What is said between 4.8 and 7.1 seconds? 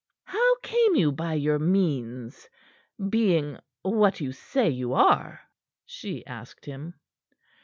are?" she asked him.